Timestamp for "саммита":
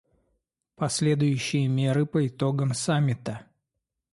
2.73-3.45